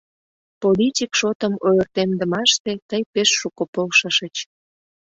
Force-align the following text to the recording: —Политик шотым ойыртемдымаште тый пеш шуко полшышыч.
—Политик 0.61 1.11
шотым 1.19 1.53
ойыртемдымаште 1.67 2.71
тый 2.89 3.01
пеш 3.13 3.29
шуко 3.39 3.63
полшышыч. 3.73 4.35